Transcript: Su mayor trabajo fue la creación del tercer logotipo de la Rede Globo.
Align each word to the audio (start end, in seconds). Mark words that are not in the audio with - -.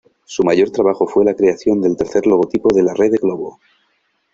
Su 0.25 0.43
mayor 0.43 0.71
trabajo 0.71 1.05
fue 1.05 1.23
la 1.23 1.35
creación 1.35 1.79
del 1.79 1.95
tercer 1.95 2.25
logotipo 2.25 2.73
de 2.73 2.81
la 2.81 2.95
Rede 2.95 3.17
Globo. 3.21 3.59